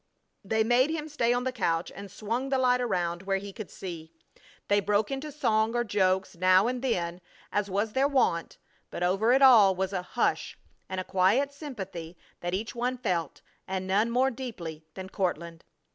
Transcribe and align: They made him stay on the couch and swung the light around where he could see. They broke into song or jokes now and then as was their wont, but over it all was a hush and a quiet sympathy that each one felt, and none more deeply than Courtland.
They 0.43 0.63
made 0.63 0.89
him 0.89 1.07
stay 1.07 1.31
on 1.31 1.43
the 1.43 1.51
couch 1.51 1.91
and 1.93 2.09
swung 2.09 2.49
the 2.49 2.57
light 2.57 2.81
around 2.81 3.21
where 3.21 3.37
he 3.37 3.53
could 3.53 3.69
see. 3.69 4.11
They 4.67 4.79
broke 4.79 5.11
into 5.11 5.31
song 5.31 5.75
or 5.75 5.83
jokes 5.83 6.35
now 6.35 6.65
and 6.67 6.81
then 6.81 7.21
as 7.51 7.69
was 7.69 7.93
their 7.93 8.07
wont, 8.07 8.57
but 8.89 9.03
over 9.03 9.31
it 9.31 9.43
all 9.43 9.75
was 9.75 9.93
a 9.93 10.01
hush 10.01 10.57
and 10.89 10.99
a 10.99 11.03
quiet 11.03 11.53
sympathy 11.53 12.17
that 12.39 12.55
each 12.55 12.73
one 12.73 12.97
felt, 12.97 13.41
and 13.67 13.85
none 13.85 14.09
more 14.09 14.31
deeply 14.31 14.87
than 14.95 15.07
Courtland. 15.07 15.63